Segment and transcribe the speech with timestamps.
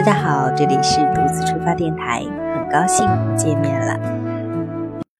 [0.00, 3.06] 大家好，这里是独自出发电台，很高兴
[3.36, 3.92] 见面了。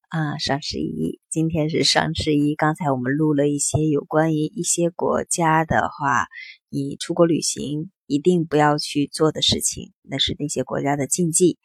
[0.08, 2.54] 啊，双十一，今天是双十一。
[2.54, 6.28] 刚才我们录了一些有关于一些国家的话，
[6.70, 11.58] 你出国旅行一定不要去做的事情，那是那些国家的禁忌。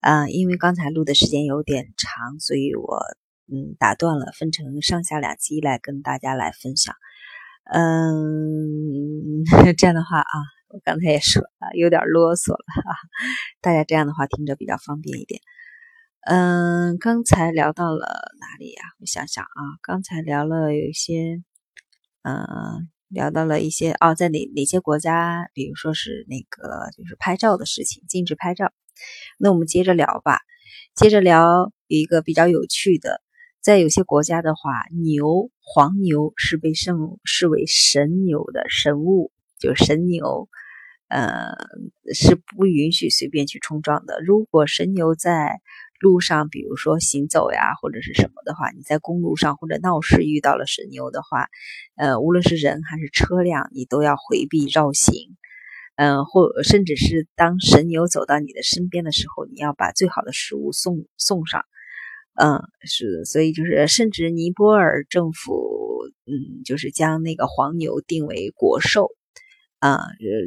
[0.00, 3.00] 啊，因为刚才录的时间有点长，所以我
[3.52, 6.94] 嗯打断了，分成上下两期来跟大家来分享。
[7.64, 9.42] 嗯，
[9.76, 10.61] 这样的话啊。
[10.72, 12.96] 我刚才也说了，有点啰嗦了啊，
[13.60, 15.42] 大家这样的话听着比较方便一点。
[16.22, 18.06] 嗯，刚才聊到了
[18.40, 18.82] 哪里呀？
[18.98, 21.42] 我想想啊，刚才聊了有一些，
[22.22, 28.72] 嗯，聊到了一些哦，在哪哪些国家，比如说是那个就是拍照的事情，禁止拍照。
[29.38, 30.38] 那我们接着聊吧，
[30.94, 33.20] 接着聊有一个比较有趣的，
[33.60, 34.70] 在有些国家的话，
[35.02, 40.48] 牛黄牛是被圣视为神牛的神物，就神牛。
[41.12, 41.52] 呃，
[42.14, 44.18] 是不允许随便去冲撞的。
[44.24, 45.60] 如果神牛在
[46.00, 51.48] 路上，比如说行走呀，或者是什么的话，你在公路上或者闹市遇到了神牛的话，
[51.96, 55.36] 呃，无论是人还是车辆，你都要回避绕行。
[55.96, 61.66] 嗯，或甚至是当神牛走到你的身边的时候，你要把最好的食物送送上。
[62.40, 69.10] 嗯，是，所以就是甚至尼泊尔政府，嗯，就是将那个黄牛定为国兽。
[69.82, 69.98] 啊，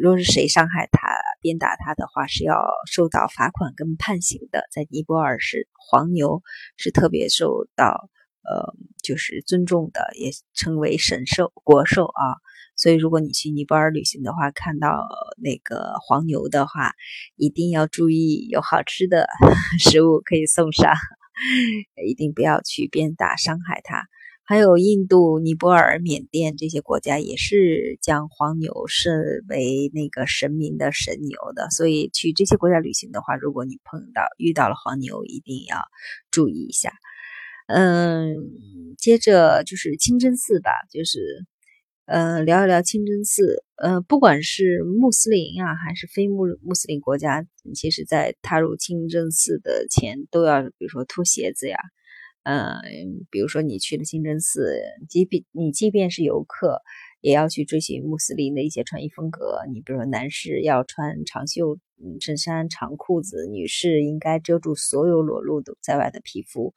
[0.01, 1.09] 若是谁伤害他、
[1.41, 2.55] 鞭打他的话，是要
[2.89, 4.63] 受到罚款跟判刑的。
[4.71, 6.41] 在尼泊尔是黄牛
[6.77, 8.09] 是特别受到
[8.47, 12.39] 呃，就是尊重的，也称为神兽、国兽啊。
[12.77, 15.05] 所以如果你去尼泊尔旅行的话，看到
[15.43, 16.93] 那个黄牛的话，
[17.35, 19.27] 一定要注意有好吃的
[19.83, 20.93] 食物可以送上，
[22.07, 24.07] 一定不要去鞭打伤害它。
[24.47, 35.77] 还有印度、尼泊尔、缅甸这些国家也是将黄牛视为那个神明的神牛的，所以去这些国家旅行的话，如果你碰到遇到了黄牛，一定要
[36.29, 36.93] 注意一下。
[37.65, 38.35] 嗯，
[38.99, 41.19] 接着就是清真寺吧，就是
[42.05, 43.63] 嗯聊一聊清真寺。
[43.77, 51.79] 嗯，不管是穆斯林啊还是非穆穆斯林国家，其实在踏入清真寺的前都要，比如说脱鞋子呀。
[52.45, 54.71] 嗯，比如说你去了清真寺，
[55.09, 56.79] 即便你即便是游客，
[57.19, 59.61] 也要去追寻穆斯林的一些穿衣风格。
[59.73, 61.79] 你比如说，男士要穿长袖
[62.21, 66.75] 衬衫、长裤子，女士应该遮住所有裸露的在外的皮肤。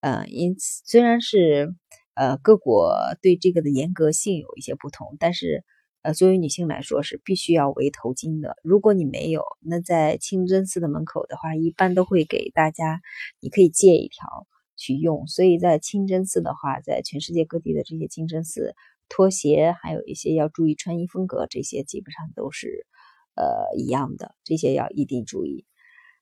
[0.00, 1.72] 嗯，因此虽然是
[2.14, 5.62] 呃各国对这个的严格性有一些不同，但是
[6.02, 8.56] 呃作为女性来说是必须要围头巾的。
[8.64, 13.00] 如果你没有，那在清真寺的门口的话，一般都会给大家，
[13.38, 14.48] 你可以借一条。
[14.84, 18.74] 去用，所以在清真寺的话，在全世界各地的这些清真寺，
[19.08, 22.86] 拖鞋还有一些要注意穿衣风格，这些基本上都是
[23.34, 25.64] 呃一样的，这些要一定注意。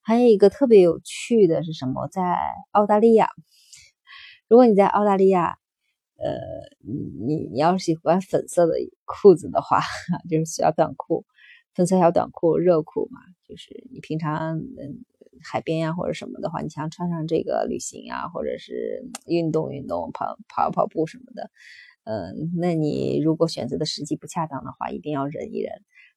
[0.00, 2.06] 还有一个特别有趣的是什么？
[2.06, 2.36] 在
[2.70, 3.28] 澳大利亚，
[4.46, 5.58] 如果你在澳大利亚，
[6.18, 6.38] 呃，
[7.26, 8.74] 你你要是喜欢粉色的
[9.04, 9.80] 裤子的话，
[10.30, 11.24] 就是小短裤，
[11.74, 15.04] 粉色小短裤、热裤嘛，就是你平常嗯。
[15.42, 21.50] 海边呀，或者什么的话，你想穿上这个旅行啊，或者是运动运动、跑跑跑步什么的，
[22.04, 25.72] 嗯，那你如果选择的时机不恰当的话，一定要忍一忍。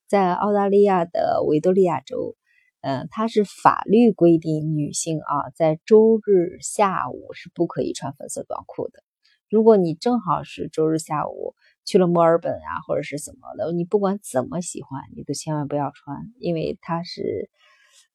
[0.08, 2.36] 在澳大利亚的维多利亚州，
[2.82, 9.04] 嗯，它是法律规定女性啊，在周日下午是不可以穿粉色短裤的。
[9.50, 11.56] 如果你正好是周日下午
[11.86, 17.50] 去了墨尔本啊，或者是怎么的，你不管怎么喜欢，你都千万不要穿，因为它是。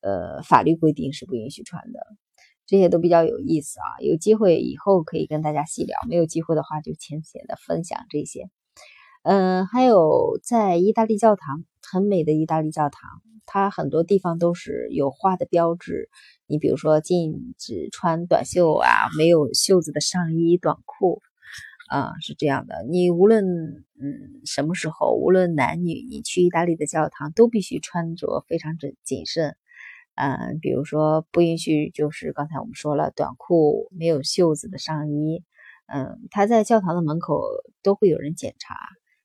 [0.01, 2.01] 呃，法律规定是不允许穿的，
[2.67, 4.01] 这些都比较有意思啊。
[4.01, 8.49] 有机会以后可以跟大家细聊，没有机会的话就浅浅的分享这些。
[9.23, 16.09] 嗯，还有在意大利教堂，很美的意大利教堂，它很多地方都是有花的标志。
[16.47, 21.21] 你比如说禁止穿短袖啊，没有袖子的上衣、短裤
[21.91, 22.87] 啊，是这样的。
[22.89, 29.55] 你无论嗯什么时候，无论男女，你去意大利的教堂都必须穿着非常谨谨慎。
[30.21, 35.43] 嗯，比如说不允许，就是刚才我们说了，短裤没有袖子的上衣。
[35.87, 37.41] 嗯，他在教堂的门口
[37.83, 38.77] 都会有人检查，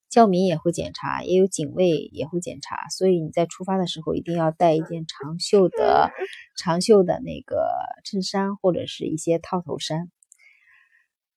[0.09, 2.87] 教民也会检查，也有警卫也会检查。
[2.87, 6.11] 所以你在出发的时候一定要带一件长袖的、
[6.57, 7.67] 长袖的那个
[8.05, 10.09] 衬衫或者是一些套头衫。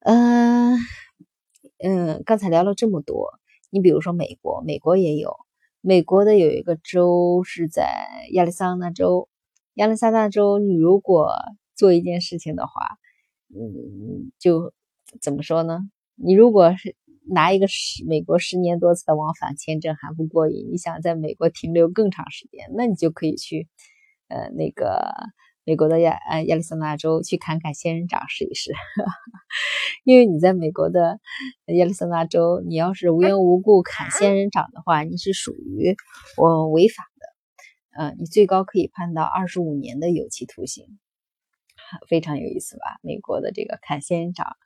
[0.03, 0.77] 嗯
[1.83, 3.41] 嗯，刚才聊了这么多，
[3.71, 5.37] 你比如说美国，美国也有，
[5.81, 9.29] 美国的有一个州是在亚利桑那州。
[9.79, 11.33] 亚利桑那州，你如果
[11.77, 12.73] 做一件事情的话，
[13.55, 14.73] 嗯，就
[15.21, 15.89] 怎么说呢？
[16.17, 16.97] 你如果是
[17.31, 23.69] 拿一个十美国十年多次的往返签证还不过瘾，你想在美国停留更长时间，那你就可以去
[24.27, 25.13] 呃那个
[25.63, 28.73] 美国的亚呃亚利桑那州去砍砍仙人掌试一试，
[30.03, 31.21] 因为你在美国的
[31.67, 35.95] 亚利桑那州，你要是无缘无故砍仙人掌的话，你是属于
[36.37, 37.05] 我违法
[38.01, 41.01] 嗯，你最高可以判到二十五年的有期徒刑。
[42.09, 43.01] 非常有意思吧？
[43.03, 44.57] 美国的这个砍仙人掌，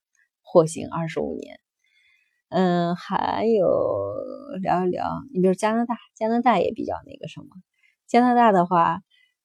[0.43, 1.59] 获刑二十五年。
[2.51, 4.13] 嗯，还有
[4.61, 7.47] 聊一聊，你比如加拿大，加拿大也比较那个什么。
[8.07, 9.01] 加拿大的话，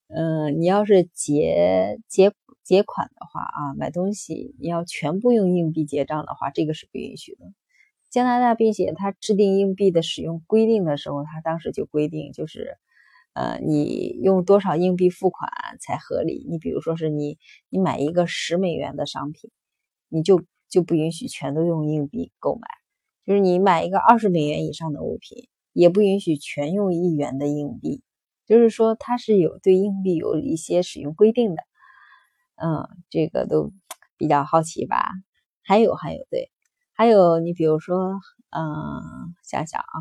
[0.09, 7.45] 嗯，你要是结结结款的话啊，买东西你要全部用硬币结账的话，这个是不允许的。
[8.09, 12.77] 加拿大，并且它制定硬币的使用规定的时候，它当时就规定就是。
[13.37, 16.43] 呃，你用多少硬币付款才合理？
[16.49, 17.37] 你比如说是你，
[17.69, 19.51] 你买一个十美元的商品，
[20.09, 22.67] 你就就不允许全都用硬币购买。
[23.27, 28.01] 就是你买一个二十美元以上的物品，也不允许全用一元的硬币。
[28.47, 31.61] 就是说，它是有对硬币有一些使用规定的。
[32.55, 33.71] 嗯，这个都
[34.17, 35.11] 比较好奇吧？
[35.61, 36.49] 还有，还有，对，
[36.93, 38.19] 还有你比如说，
[38.49, 39.95] 嗯，想想啊，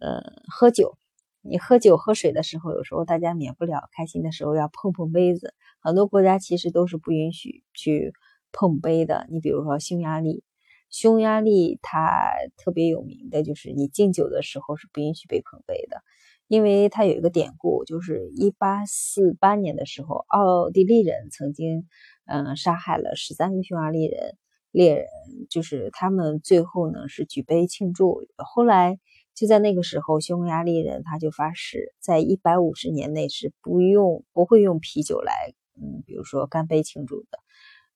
[0.00, 0.98] 呃，喝酒。
[1.44, 5.54] 你喝酒喝水的时候，有时候大家免不了开心的时候要碰碰杯子。
[5.80, 8.12] 很多国家其实都是不允许去
[8.52, 9.26] 碰杯的。
[9.28, 10.44] 你比如说匈牙利，
[10.88, 16.02] 匈牙利它特别有名的就是你敬酒的时候是不允许被碰杯的，
[16.46, 21.88] 因为它有一个典故，就是一八四八年的时候，奥地利人曾经
[22.26, 24.36] 嗯杀害了十三个匈牙利人
[24.70, 25.06] 猎人，
[25.50, 29.00] 就是他们最后呢是举杯庆祝，后来。
[29.34, 37.38] 就在那个时候，匈牙利人他就发誓，在一百五十年内是不用不会用啤酒来，嗯，比如说干杯庆祝的。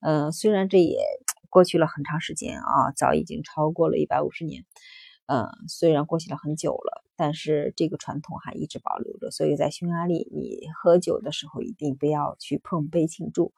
[0.01, 0.99] 嗯，虽然这也
[1.49, 4.65] 过去了很长时间啊，早已经超过了一百五十年。
[5.27, 9.31] 嗯，虽然过去了很久了，但是这个传统还一直保留着。
[9.31, 13.53] 所以在匈牙利，你喝酒的时候一定不要去碰杯庆祝。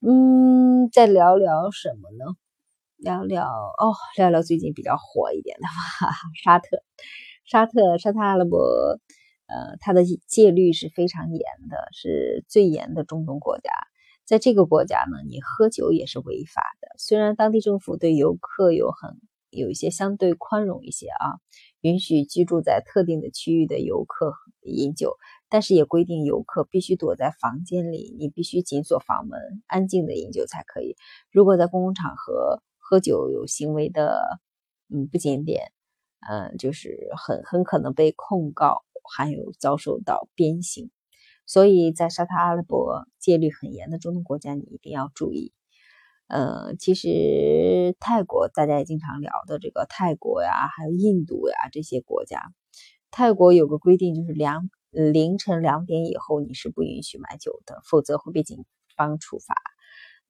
[0.00, 2.36] 嗯，再聊聊什么呢？
[3.02, 6.12] 聊聊哦，聊聊最近比较火一点的吧，
[6.42, 6.82] 沙特，
[7.44, 8.98] 沙特，沙特阿拉伯，
[9.46, 13.70] 呃，它的戒律是非常严的，是最严的中东国家。
[14.26, 16.88] 在这个国家呢，你喝酒也是违法的。
[16.98, 19.16] 虽然当地政府对游客有很
[19.50, 21.40] 有一些相对宽容一些啊，
[21.80, 25.16] 允许居住在特定的区域的游客饮酒，
[25.48, 30.96] 但是也规定游客必须躲在房间里，你必须紧锁房门，安静的饮酒才可以。
[31.32, 34.40] 如果在公共场合，喝酒有行为的，
[34.92, 35.70] 嗯，不检点，
[36.28, 38.82] 嗯，就是很很可能被控告，
[39.14, 40.90] 还有遭受到鞭刑。
[41.46, 45.52] 所以在沙特阿拉伯戒律很严的中东国家，你一定要注意。
[46.26, 52.52] 呃，其实泰国大家也经常聊的这个泰国呀，还有印度呀这些国家，
[53.12, 58.64] 泰国有个规定，就是两凌晨两点以后你是不允许买酒的，否则会被警
[58.96, 59.54] 方处罚。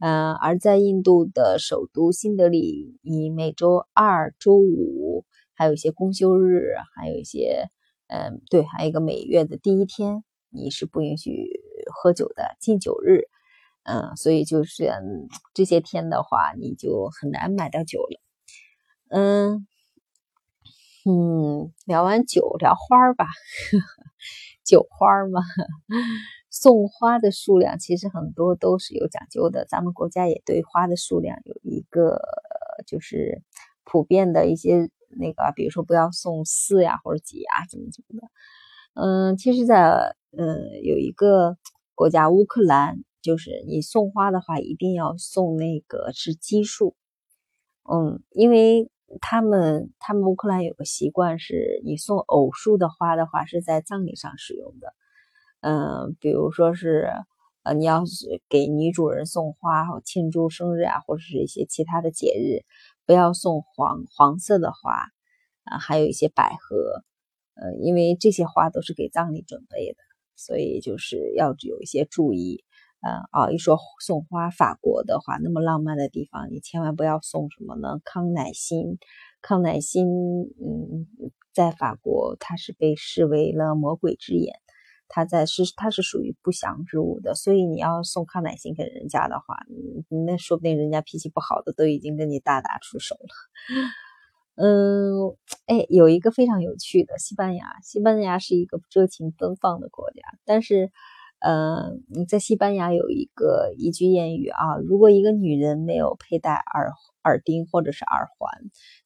[0.01, 7.71] 嗯，而在印度的首都新德里，你每周二、周五，还有一些公休日，还有一些，
[8.09, 11.61] 嗯，对，还有一个每月的第一天，你是不允许
[11.93, 13.29] 喝酒的禁酒日。
[13.83, 14.91] 嗯，所以就是
[15.55, 18.21] 这些天的话，你就很难买到酒了。
[19.11, 19.67] 嗯
[21.05, 23.27] 嗯，聊完酒，聊花儿吧，
[24.65, 25.41] 酒花儿嘛。
[26.51, 32.21] 送花的数量其实很多都是有讲究的，咱们国家也对花的数量有一个
[32.87, 33.43] 就是
[33.85, 38.29] 普遍的一些那个，比如说不要送四呀或者几呀怎么怎么的。
[38.95, 39.81] 嗯，其实，在
[40.37, 41.57] 呃有一个
[41.95, 46.97] 国家乌克兰，就是你送花的话一定要送那个是奇数，
[47.89, 48.91] 嗯，因为
[49.21, 54.93] 他们他们乌克兰有个习惯是，你送偶数的花的话是在葬礼上使用的。
[55.61, 57.11] 嗯，比如说是，
[57.63, 62.65] 呃，你要是给女主人送花，庆祝生日啊，或者是一些其他的节日，
[63.07, 64.93] 不要送黄黄色的花，
[65.65, 67.05] 啊，还有一些百合，
[67.55, 69.99] 呃，因为这些花都是给葬礼准备的，
[70.37, 72.65] 所以就是要有一些注意。
[73.03, 77.99] 嗯，啊，一说送花，法国的话，那么浪漫的地方，你千万不要送什么呢？
[78.05, 78.99] 康乃馨，
[79.41, 81.07] 康乃馨，嗯，
[81.55, 84.55] 在法国它是被视为了魔鬼之眼。
[85.11, 89.57] 他在是他是属于不祥之物的，所以你要送康乃馨给人家的话，
[90.27, 93.29] 那说不定人家脾气不好的都已经跟你大打出手了。
[94.57, 95.37] 嗯，
[95.67, 100.93] 哎，有一个非常有趣的西班牙，西班牙是一个热情奔放的国家，但是，
[101.41, 101.93] 呃，
[102.29, 106.93] 在西班牙有一个一句谚语啊，如果一个女人没有佩戴耳
[107.25, 108.51] 耳钉或者是耳环，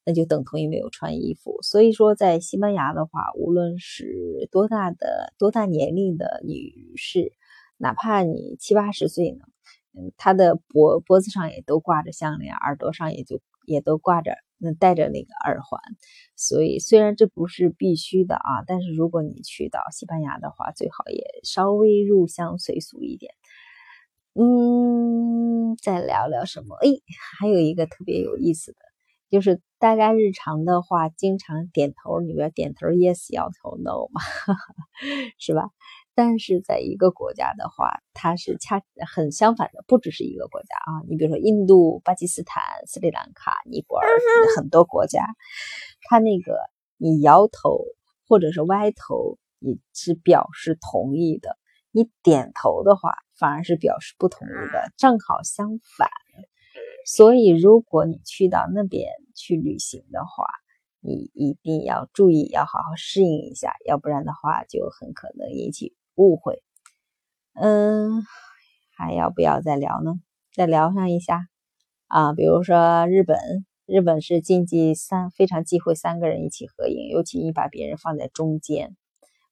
[0.04, 1.58] 那就等同于没有穿衣服。
[1.62, 7.32] 所以说，在西班牙的话，无论是多大的多大年龄的女士，
[7.78, 9.44] 哪怕你七八十岁呢，
[9.96, 14.32] 嗯，她的脖脖子上也都挂着项链，耳朵上也就也都挂着。
[14.58, 15.80] 那戴着那个耳环，
[16.36, 23.34] 所以虽然这不是必须的啊，但是如果你去到西班牙的话，最好也稍微入乡随俗一点。
[24.34, 26.76] 嗯，再聊聊什么？
[26.82, 26.88] 哎，
[27.38, 28.78] 还有一个特别有意思的，
[29.30, 34.20] 就是大家日常的话，经常点头，你不要点头 yes，摇头 no 嘛，
[35.38, 35.70] 是吧？
[36.14, 38.80] 但是在一个国家的话，它是恰
[39.12, 41.02] 很相反的，不只是一个国家啊。
[41.08, 44.06] 你比如说印度、巴基斯坦、斯里兰卡、尼泊尔
[44.56, 45.24] 很多国家，
[46.02, 46.56] 它那个
[46.96, 47.84] 你摇头
[48.28, 51.50] 或者是歪头，你是表示同意的；
[51.90, 56.08] 你点头的话，反而是表示不同意的，正好相反。
[57.06, 60.46] 所以，如果你去到那边去旅行的话，
[61.00, 65.94] 你一定要注意，要好好适应一下，要不然的话，就很可能引起。
[66.16, 66.62] 误会，
[67.54, 68.22] 嗯，
[68.96, 70.14] 还要不要再聊呢？
[70.52, 71.48] 再聊上一下
[72.06, 73.36] 啊，比如说日本，
[73.86, 78.96] 日本是禁忌三，非常忌讳三个人一起合影，尤其你把别人放在中间，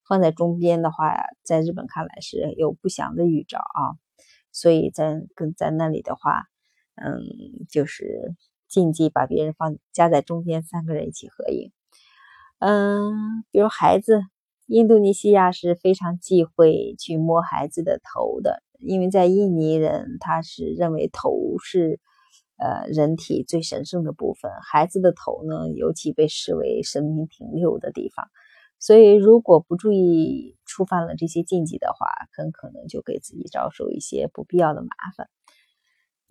[0.07, 3.99] 放在中间的话，在日本看来是有不祥的预兆啊，
[4.52, 6.45] 所以在跟在那里的话，
[6.95, 7.23] 嗯，
[7.69, 8.37] 就是
[8.69, 11.73] 禁忌把别人放夹在中间，三个人一起合影，
[12.61, 14.23] 嗯，比如孩子。
[14.73, 22.00] 印度尼西亚是非常忌讳去摸孩子的头的，因为在印尼人他是认为头是，
[22.57, 28.31] 呃，人体最神圣的部分，孩子的头呢，尤其被视为神明停留的地方，
[28.79, 35.29] 所以如果不注意触犯了这些禁忌的话，很可能就给自己遭受一些不必要的麻烦。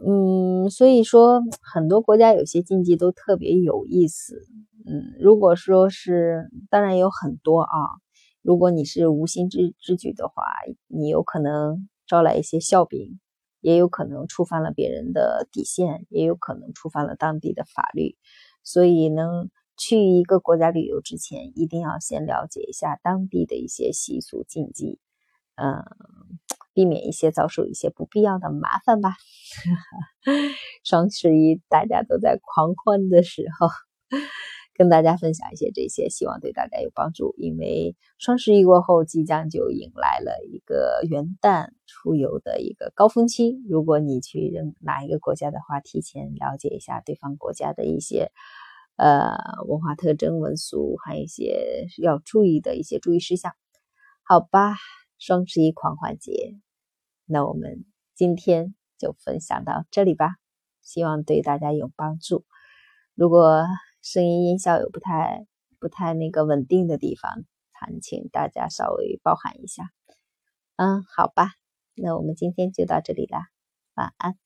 [0.03, 4.41] 嗯，所以说很多国家有些禁忌都特别有意思。
[4.87, 8.00] 嗯，如果说是，当然有很多啊。
[8.41, 10.43] 如果你是无心之之举的话，
[10.87, 13.19] 你有可能招来一些笑柄，
[13.59, 18.17] 也有可能触犯了别人的底线，也有可能触犯了当地的法律。
[18.63, 24.99] 所以，能去一个国家旅游之前，一定要先了解一下当地的一些习俗禁忌，
[25.55, 25.83] 嗯，
[26.73, 29.13] 避免一些遭受一些不必要的麻烦吧。
[30.83, 33.67] 双十一大家都在狂欢的时候。
[34.73, 37.35] 跟大家分享一些这些，希望对大家有帮助。
[37.37, 43.61] 因为双十一过后，即将就迎来了一个元旦出游的一个高峰期。
[43.69, 48.31] 如果你去任哪一个国家的话，提前了解一下对方国家的一些
[48.95, 49.35] 呃
[49.67, 53.53] 文化特征、文俗，还有一些要注意的一些注意事项。
[54.23, 54.75] 好吧，
[55.19, 56.55] 双十一狂欢节，
[57.25, 57.85] 那我们
[58.15, 60.35] 今天就分享到这里吧，
[60.81, 62.45] 希望对大家有帮助。
[63.13, 63.65] 如果
[64.01, 65.45] 声音音效有不太
[65.79, 69.91] 不太那个稳定的地方，还请大家稍微包涵一下。
[70.75, 71.51] 嗯，好吧，
[71.95, 73.49] 那我们今天就到这里啦，
[73.93, 74.40] 晚安。